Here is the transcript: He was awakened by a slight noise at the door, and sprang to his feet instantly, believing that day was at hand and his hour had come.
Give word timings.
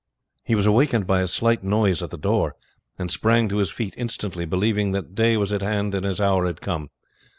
He 0.43 0.55
was 0.55 0.65
awakened 0.65 1.05
by 1.05 1.21
a 1.21 1.27
slight 1.27 1.63
noise 1.63 2.01
at 2.01 2.09
the 2.09 2.17
door, 2.17 2.55
and 2.97 3.11
sprang 3.11 3.47
to 3.49 3.57
his 3.57 3.69
feet 3.69 3.93
instantly, 3.97 4.45
believing 4.47 4.93
that 4.93 5.13
day 5.13 5.37
was 5.37 5.53
at 5.53 5.61
hand 5.61 5.93
and 5.93 6.03
his 6.07 6.19
hour 6.19 6.47
had 6.47 6.59
come. 6.59 6.89